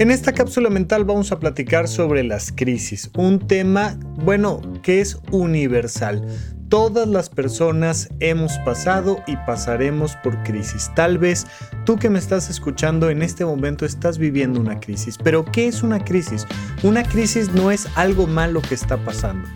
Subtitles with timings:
[0.00, 5.18] En esta cápsula mental vamos a platicar sobre las crisis, un tema, bueno, que es
[5.32, 6.24] universal.
[6.68, 10.88] Todas las personas hemos pasado y pasaremos por crisis.
[10.94, 11.48] Tal vez
[11.84, 15.18] tú que me estás escuchando en este momento estás viviendo una crisis.
[15.18, 16.46] Pero ¿qué es una crisis?
[16.84, 19.48] Una crisis no es algo malo que está pasando.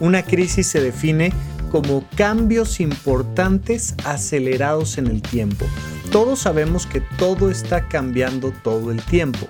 [0.00, 1.32] Una crisis se define
[1.70, 5.64] como cambios importantes acelerados en el tiempo.
[6.12, 9.48] Todos sabemos que todo está cambiando todo el tiempo.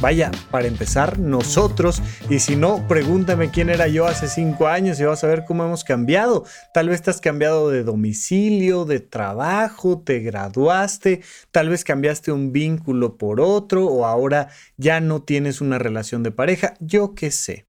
[0.00, 5.04] Vaya, para empezar, nosotros, y si no, pregúntame quién era yo hace cinco años y
[5.04, 6.44] vas a ver cómo hemos cambiado.
[6.72, 12.52] Tal vez te has cambiado de domicilio, de trabajo, te graduaste, tal vez cambiaste un
[12.52, 17.66] vínculo por otro o ahora ya no tienes una relación de pareja, yo qué sé.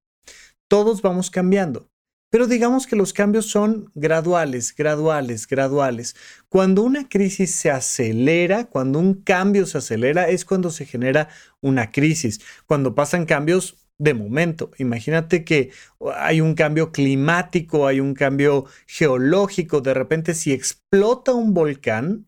[0.67, 1.89] Todos vamos cambiando.
[2.31, 6.15] Pero digamos que los cambios son graduales, graduales, graduales.
[6.47, 11.29] Cuando una crisis se acelera, cuando un cambio se acelera, es cuando se genera
[11.61, 12.39] una crisis.
[12.67, 14.71] Cuando pasan cambios de momento.
[14.77, 15.71] Imagínate que
[16.15, 19.81] hay un cambio climático, hay un cambio geológico.
[19.81, 22.27] De repente, si explota un volcán,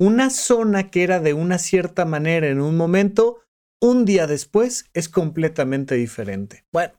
[0.00, 3.42] una zona que era de una cierta manera en un momento,
[3.80, 6.64] un día después es completamente diferente.
[6.72, 6.94] Bueno,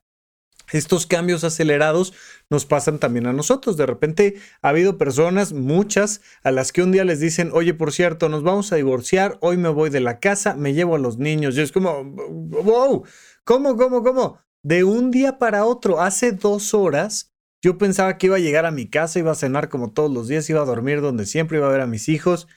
[0.72, 2.14] estos cambios acelerados
[2.50, 3.78] nos pasan también a nosotros.
[3.78, 7.92] De repente ha habido personas, muchas, a las que un día les dicen, oye, por
[7.92, 11.18] cierto, nos vamos a divorciar, hoy me voy de la casa, me llevo a los
[11.18, 11.58] niños.
[11.58, 13.04] Y es como, wow,
[13.44, 14.40] ¿cómo, cómo, cómo?
[14.64, 18.72] De un día para otro, hace dos horas, yo pensaba que iba a llegar a
[18.72, 21.68] mi casa, iba a cenar como todos los días, iba a dormir donde siempre, iba
[21.68, 22.48] a ver a mis hijos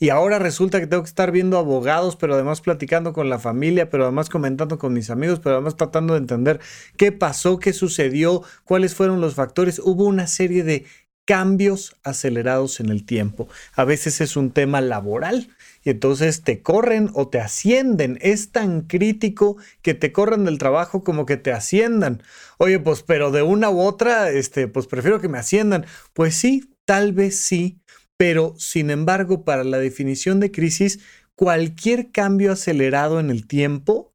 [0.00, 3.90] y ahora resulta que tengo que estar viendo abogados, pero además platicando con la familia,
[3.90, 6.60] pero además comentando con mis amigos, pero además tratando de entender
[6.96, 9.78] qué pasó, qué sucedió, cuáles fueron los factores.
[9.78, 10.86] Hubo una serie de
[11.28, 13.48] cambios acelerados en el tiempo.
[13.74, 15.50] A veces es un tema laboral
[15.84, 18.18] y entonces te corren o te ascienden.
[18.22, 22.22] Es tan crítico que te corran del trabajo como que te asciendan.
[22.56, 25.84] Oye, pues pero de una u otra, este, pues prefiero que me asciendan.
[26.14, 27.78] Pues sí, tal vez sí,
[28.18, 31.00] pero, sin embargo, para la definición de crisis,
[31.34, 34.12] cualquier cambio acelerado en el tiempo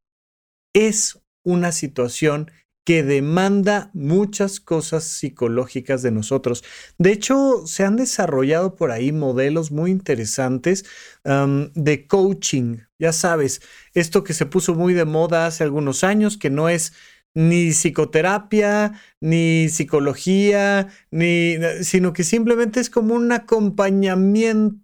[0.74, 2.52] es una situación
[2.86, 6.66] que demanda muchas cosas psicológicas de nosotros.
[6.98, 10.84] De hecho, se han desarrollado por ahí modelos muy interesantes
[11.24, 12.80] de coaching.
[13.00, 13.62] Ya sabes,
[13.94, 16.92] esto que se puso muy de moda hace algunos años, que no es
[17.34, 24.84] ni psicoterapia, ni psicología, ni, sino que simplemente es como un acompañamiento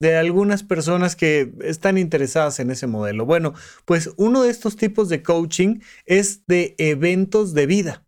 [0.00, 3.26] de algunas personas que están interesadas en ese modelo.
[3.26, 3.54] Bueno,
[3.84, 8.03] pues uno de estos tipos de coaching es de eventos de vida.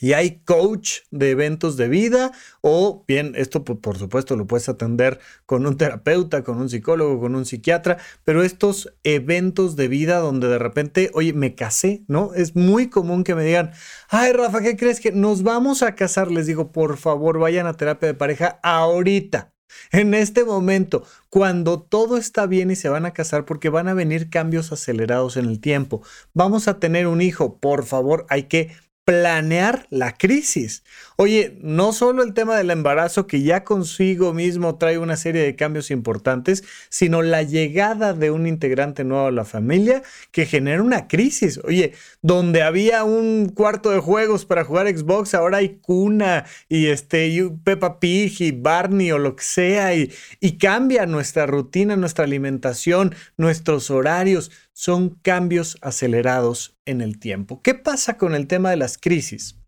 [0.00, 5.20] Y hay coach de eventos de vida o bien, esto por supuesto lo puedes atender
[5.46, 10.48] con un terapeuta, con un psicólogo, con un psiquiatra, pero estos eventos de vida donde
[10.48, 12.34] de repente, oye, me casé, ¿no?
[12.34, 13.72] Es muy común que me digan,
[14.08, 16.30] ay Rafa, ¿qué crees que nos vamos a casar?
[16.30, 19.52] Les digo, por favor, vayan a terapia de pareja ahorita.
[19.92, 23.94] En este momento, cuando todo está bien y se van a casar porque van a
[23.94, 26.02] venir cambios acelerados en el tiempo,
[26.34, 28.72] vamos a tener un hijo, por favor, hay que
[29.06, 30.82] planear la crisis.
[31.14, 35.54] Oye, no solo el tema del embarazo que ya consigo mismo trae una serie de
[35.54, 40.02] cambios importantes, sino la llegada de un integrante nuevo a la familia
[40.32, 41.60] que genera una crisis.
[41.62, 47.28] Oye, donde había un cuarto de juegos para jugar Xbox, ahora hay cuna y este
[47.28, 52.24] y Peppa Pig y Barney o lo que sea y, y cambia nuestra rutina, nuestra
[52.24, 57.62] alimentación, nuestros horarios son cambios acelerados en el tiempo.
[57.62, 59.58] ¿Qué pasa con el tema de las crisis?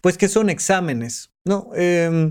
[0.00, 1.70] Pues que son exámenes, ¿no?
[1.74, 2.30] Em,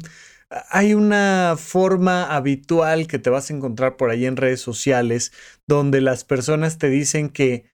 [0.69, 5.33] hay una forma habitual que te vas a encontrar por ahí en redes sociales
[5.67, 7.66] donde las personas te dicen que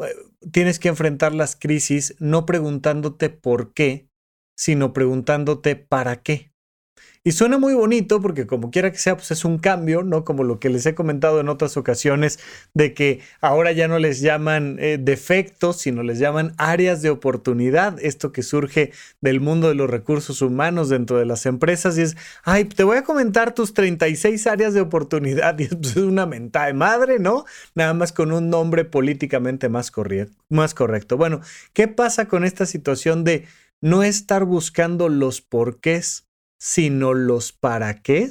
[0.00, 0.14] eh,
[0.52, 4.10] tienes que enfrentar las crisis no preguntándote por qué,
[4.54, 6.52] sino preguntándote para qué.
[7.26, 10.24] Y suena muy bonito porque como quiera que sea, pues es un cambio, ¿no?
[10.24, 12.38] Como lo que les he comentado en otras ocasiones,
[12.72, 17.98] de que ahora ya no les llaman eh, defectos, sino les llaman áreas de oportunidad,
[18.00, 22.16] esto que surge del mundo de los recursos humanos dentro de las empresas y es,
[22.44, 26.66] ay, te voy a comentar tus 36 áreas de oportunidad y es pues, una mentada
[26.66, 27.44] de madre, ¿no?
[27.74, 29.90] Nada más con un nombre políticamente más,
[30.48, 31.16] más correcto.
[31.16, 31.40] Bueno,
[31.72, 33.46] ¿qué pasa con esta situación de
[33.80, 36.25] no estar buscando los porqués?
[36.58, 38.30] Sino los para qué,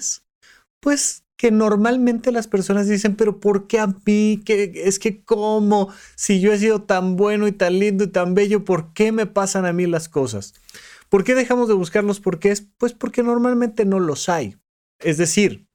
[0.79, 4.41] pues que normalmente las personas dicen, pero ¿por qué a mí?
[4.45, 8.35] ¿Qué, es que cómo, si yo he sido tan bueno y tan lindo y tan
[8.35, 10.53] bello, ¿por qué me pasan a mí las cosas?
[11.09, 12.67] ¿Por qué dejamos de buscar los porqués?
[12.77, 14.57] Pues porque normalmente no los hay.
[14.99, 15.67] Es decir,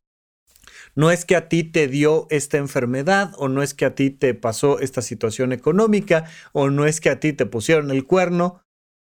[0.94, 4.10] No es que a ti te dio esta enfermedad o no es que a ti
[4.10, 8.62] te pasó esta situación económica o no es que a ti te pusieron el cuerno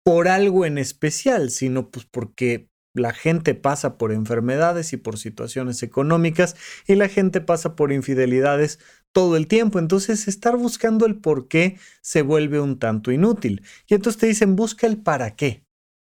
[0.05, 5.83] por algo en especial, sino pues porque la gente pasa por enfermedades y por situaciones
[5.83, 6.55] económicas
[6.87, 8.79] y la gente pasa por infidelidades
[9.11, 9.79] todo el tiempo.
[9.79, 13.63] Entonces, estar buscando el por qué se vuelve un tanto inútil.
[13.87, 15.63] Y entonces te dicen, busca el para qué.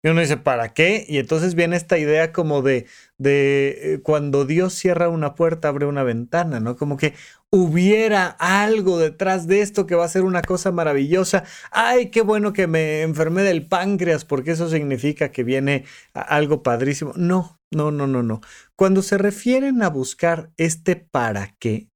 [0.03, 1.05] Y uno dice, ¿para qué?
[1.07, 2.85] Y entonces viene esta idea como de,
[3.17, 6.75] de eh, cuando Dios cierra una puerta, abre una ventana, ¿no?
[6.75, 7.15] Como que
[7.49, 11.45] hubiera algo detrás de esto que va a ser una cosa maravillosa.
[11.71, 17.13] Ay, qué bueno que me enfermé del páncreas, porque eso significa que viene algo padrísimo.
[17.15, 18.41] No, no, no, no, no.
[18.75, 21.89] Cuando se refieren a buscar este para qué,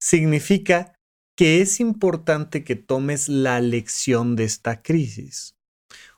[0.00, 0.94] significa
[1.36, 5.54] que es importante que tomes la lección de esta crisis.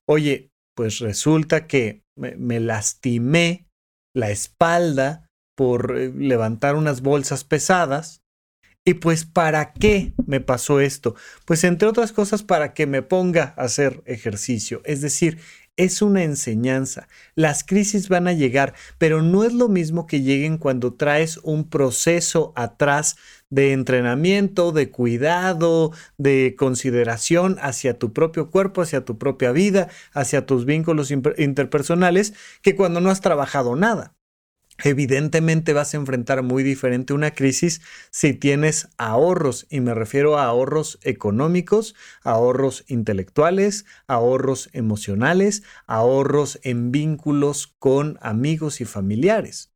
[0.06, 3.66] Oye, pues resulta que me, lastimé
[4.14, 8.22] la espalda por eh, levantar unas bolsas pesadas.
[8.86, 11.16] Y pues, ¿para qué me pasó esto?
[11.46, 14.80] Pues entre otras cosas, para que me ponga a hacer ejercicio.
[14.84, 15.40] Es decir,
[15.78, 17.08] es una enseñanza.
[17.34, 21.70] Las crisis van a llegar, pero no es lo mismo que lleguen cuando traes un
[21.70, 23.16] proceso atrás
[23.48, 30.44] de entrenamiento, de cuidado, de consideración hacia tu propio cuerpo, hacia tu propia vida, hacia
[30.44, 34.17] tus vínculos interpersonales, que cuando no has trabajado nada.
[34.84, 37.80] Evidentemente vas a enfrentar muy diferente una crisis
[38.12, 46.92] si tienes ahorros, y me refiero a ahorros económicos, ahorros intelectuales, ahorros emocionales, ahorros en
[46.92, 49.72] vínculos con amigos y familiares.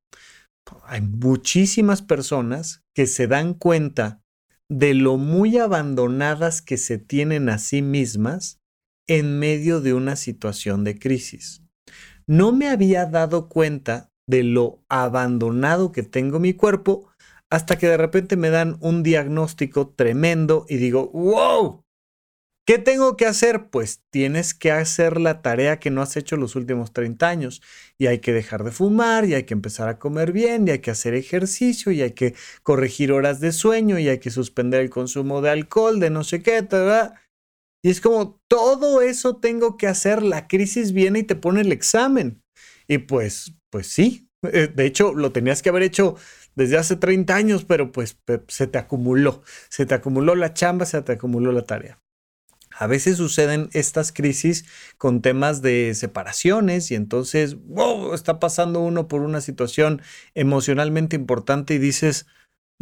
[0.84, 4.22] Hay muchísimas personas que se dan cuenta
[4.69, 8.60] de lo muy abandonadas que se tienen a sí mismas
[9.08, 11.62] en medio de una situación de crisis.
[12.28, 17.08] No me había dado cuenta de lo abandonado que tengo mi cuerpo
[17.50, 21.84] hasta que de repente me dan un diagnóstico tremendo y digo, wow,
[22.66, 23.69] ¿qué tengo que hacer?
[23.69, 27.62] Pues tienes que hacer la tarea que no has hecho los últimos 30 años
[27.98, 30.78] y hay que dejar de fumar y hay que empezar a comer bien y hay
[30.78, 34.90] que hacer ejercicio y hay que corregir horas de sueño y hay que suspender el
[34.90, 37.14] consumo de alcohol, de no sé qué, ¿verdad?
[37.84, 41.72] Y es como, todo eso tengo que hacer, la crisis viene y te pone el
[41.72, 42.41] examen.
[42.88, 46.17] Y pues, pues sí, eh, de hecho lo tenías que haber hecho
[46.55, 48.19] desde hace 30 años, pero pues
[48.49, 51.99] se te acumuló, se te acumuló la chamba, se te acumuló la tarea.
[52.79, 54.64] A veces suceden estas crisis
[54.96, 60.00] con temas de separaciones y entonces, wow, está pasando uno por una situación
[60.34, 62.26] emocionalmente importante y dices,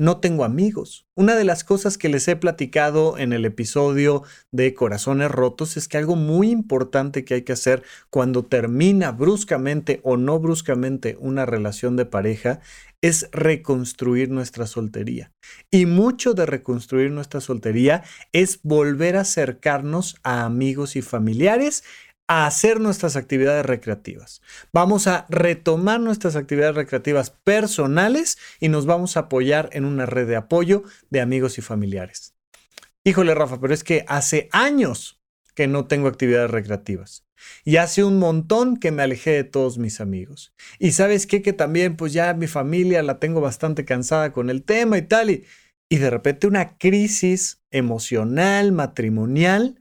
[0.01, 1.07] no tengo amigos.
[1.15, 5.89] Una de las cosas que les he platicado en el episodio de Corazones Rotos es
[5.89, 11.45] que algo muy importante que hay que hacer cuando termina bruscamente o no bruscamente una
[11.45, 12.61] relación de pareja
[13.03, 15.33] es reconstruir nuestra soltería.
[15.71, 18.03] Y mucho de reconstruir nuestra soltería
[18.33, 21.85] es volver a acercarnos a amigos y familiares
[22.31, 24.41] a hacer nuestras actividades recreativas.
[24.73, 30.29] Vamos a retomar nuestras actividades recreativas personales y nos vamos a apoyar en una red
[30.29, 32.37] de apoyo de amigos y familiares.
[33.03, 35.21] Híjole, Rafa, pero es que hace años
[35.57, 37.27] que no tengo actividades recreativas.
[37.65, 40.55] Y hace un montón que me alejé de todos mis amigos.
[40.79, 44.63] Y sabes qué, que también pues ya mi familia la tengo bastante cansada con el
[44.63, 45.31] tema y tal.
[45.31, 45.47] Y,
[45.89, 49.80] y de repente una crisis emocional, matrimonial,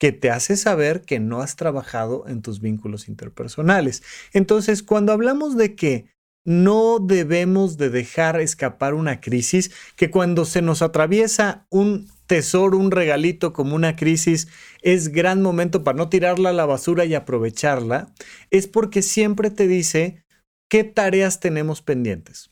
[0.00, 4.02] que te hace saber que no has trabajado en tus vínculos interpersonales.
[4.32, 6.06] Entonces, cuando hablamos de que
[6.46, 12.90] no debemos de dejar escapar una crisis, que cuando se nos atraviesa un tesoro, un
[12.90, 14.48] regalito como una crisis,
[14.80, 18.14] es gran momento para no tirarla a la basura y aprovecharla,
[18.50, 20.24] es porque siempre te dice
[20.70, 22.50] qué tareas tenemos pendientes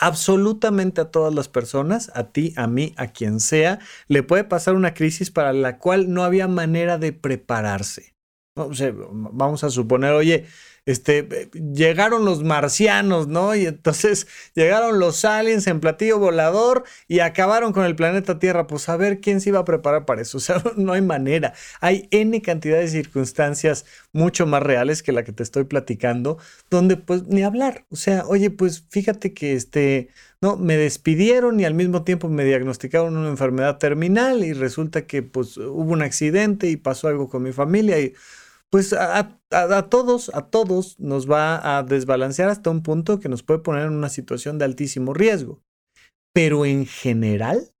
[0.00, 4.74] absolutamente a todas las personas, a ti, a mí, a quien sea, le puede pasar
[4.74, 8.14] una crisis para la cual no había manera de prepararse.
[8.54, 10.46] vamos a suponer, oye,
[10.84, 13.54] este, llegaron los marcianos, ¿no?
[13.54, 18.66] Y entonces llegaron los aliens en platillo volador y acabaron con el planeta Tierra.
[18.66, 20.38] Pues a ver quién se iba a preparar para eso.
[20.42, 21.54] O sea, no hay manera.
[21.80, 26.96] Hay N cantidad de circunstancias mucho más reales que la que te estoy platicando, donde
[26.96, 27.84] pues ni hablar.
[27.90, 30.08] O sea, oye, pues fíjate que este,
[30.40, 35.22] no, me despidieron y al mismo tiempo me diagnosticaron una enfermedad terminal y resulta que
[35.22, 38.14] pues hubo un accidente y pasó algo con mi familia y
[38.72, 39.38] pues a,
[39.90, 43.92] todos, a todos nos va a desbalancear hasta un punto que nos puede poner en
[43.92, 45.62] una situación de altísimo riesgo.
[46.32, 47.74] Pero en general,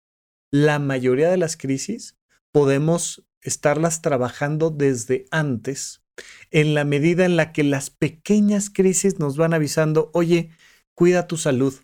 [0.52, 2.18] la mayoría de las crisis
[2.52, 6.04] podemos estarlas trabajando desde antes,
[6.50, 10.50] en la medida en la que las pequeñas crisis nos van avisando, oye,
[10.94, 11.74] cuida tu salud,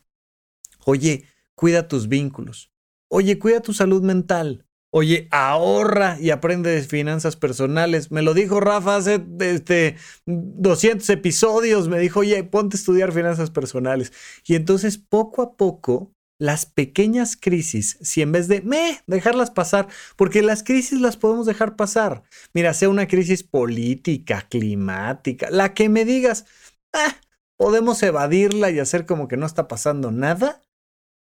[0.89, 1.25] Oye,
[1.55, 2.73] cuida tus vínculos.
[3.11, 4.67] Oye, cuida tu salud mental.
[4.91, 8.11] Oye, ahorra y aprende de finanzas personales.
[8.11, 11.89] Me lo dijo Rafa hace este, 200 episodios.
[11.89, 14.13] Me dijo, oye, ponte a estudiar finanzas personales.
[14.47, 19.89] Y entonces, poco a poco, las pequeñas crisis, si en vez de me dejarlas pasar,
[20.17, 22.23] porque las crisis las podemos dejar pasar.
[22.55, 26.47] Mira, sea una crisis política, climática, la que me digas,
[26.95, 27.17] ah,
[27.59, 30.63] podemos evadirla y hacer como que no está pasando nada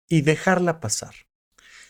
[0.09, 1.26] y dejarla pasar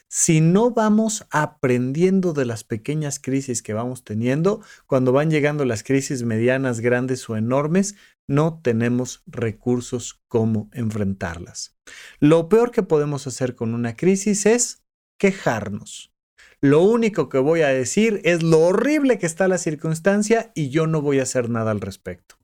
[0.09, 5.83] si no vamos aprendiendo de las pequeñas crisis que vamos teniendo, cuando van llegando las
[5.83, 7.97] crisis medianas, grandes o enormes,
[8.29, 11.77] no tenemos recursos como enfrentarlas.
[12.19, 14.85] Lo peor que podemos hacer con una crisis es
[15.19, 16.13] quejarnos.
[16.61, 20.87] Lo único que voy a decir es lo horrible que está la circunstancia y yo
[20.87, 22.37] no voy a hacer nada al respecto.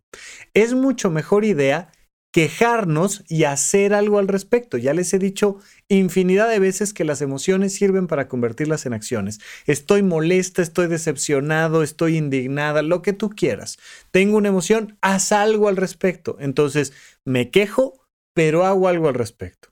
[0.52, 1.90] Es mucho mejor idea
[2.32, 4.78] quejarnos y hacer algo al respecto.
[4.78, 5.58] Ya les he dicho
[5.88, 9.38] infinidad de veces que las emociones sirven para convertirlas en acciones.
[9.66, 13.78] Estoy molesta, estoy decepcionado, estoy indignada, lo que tú quieras.
[14.10, 16.38] Tengo una emoción, haz algo al respecto.
[16.40, 18.02] Entonces, me quejo,
[18.34, 19.68] pero hago algo al respecto.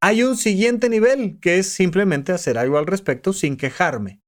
[0.00, 4.21] Hay un siguiente nivel que es simplemente hacer algo al respecto sin quejarme.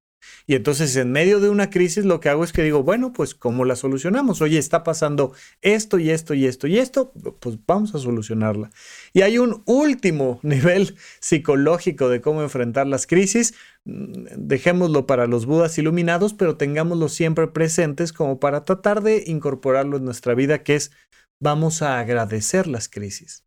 [0.47, 3.35] Y entonces en medio de una crisis lo que hago es que digo, bueno, pues
[3.35, 4.41] ¿cómo la solucionamos?
[4.41, 8.69] Oye, está pasando esto y esto y esto y esto, pues vamos a solucionarla.
[9.13, 13.53] Y hay un último nivel psicológico de cómo enfrentar las crisis.
[13.85, 19.97] Mm, dejémoslo para los budas iluminados, pero tengámoslo siempre presentes como para tratar de incorporarlo
[19.97, 20.91] en nuestra vida, que es
[21.39, 23.45] vamos a agradecer las crisis.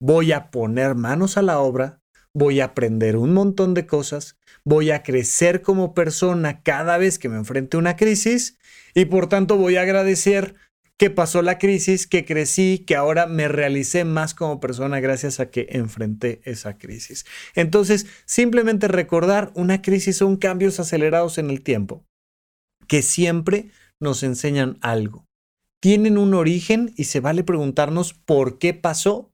[0.00, 2.01] Voy a poner manos a la obra,
[2.34, 7.28] voy a aprender un montón de cosas, voy a crecer como persona cada vez que
[7.28, 8.58] me enfrente a una crisis
[8.94, 10.54] y por tanto voy a agradecer
[10.96, 15.50] que pasó la crisis, que crecí, que ahora me realicé más como persona gracias a
[15.50, 17.26] que enfrenté esa crisis.
[17.56, 22.04] Entonces, simplemente recordar una crisis son cambios acelerados en el tiempo
[22.86, 23.70] que siempre
[24.00, 25.26] nos enseñan algo.
[25.80, 29.31] Tienen un origen y se vale preguntarnos por qué pasó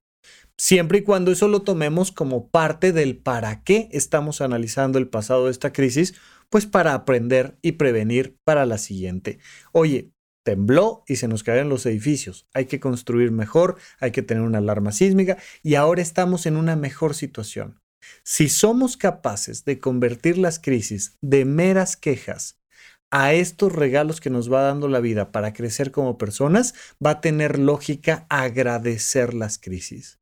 [0.58, 5.46] siempre y cuando eso lo tomemos como parte del para qué estamos analizando el pasado
[5.46, 6.14] de esta crisis,
[6.50, 9.38] pues para aprender y prevenir para la siguiente.
[9.72, 10.12] Oye,
[10.44, 12.48] tembló y se nos caen los edificios.
[12.54, 16.74] Hay que construir mejor, hay que tener una alarma sísmica y ahora estamos en una
[16.74, 17.80] mejor situación.
[18.24, 22.58] Si somos capaces de convertir las crisis de meras quejas
[23.10, 26.74] a estos regalos que nos va dando la vida para crecer como personas,
[27.04, 30.18] va a tener lógica agradecer las crisis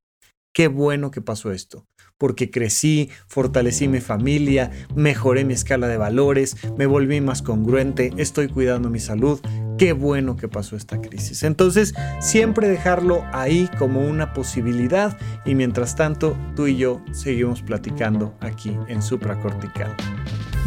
[0.56, 1.86] qué bueno que pasó esto,
[2.16, 8.48] porque crecí, fortalecí mi familia, mejoré mi escala de valores, me volví más congruente, estoy
[8.48, 9.38] cuidando mi salud,
[9.76, 11.42] qué bueno que pasó esta crisis.
[11.42, 18.34] Entonces, siempre dejarlo ahí como una posibilidad y mientras tanto, tú y yo seguimos platicando
[18.40, 19.94] aquí en supracortical.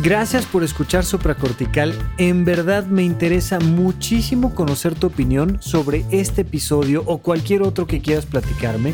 [0.01, 1.93] Gracias por escuchar Supracortical.
[2.17, 8.01] En verdad me interesa muchísimo conocer tu opinión sobre este episodio o cualquier otro que
[8.01, 8.93] quieras platicarme.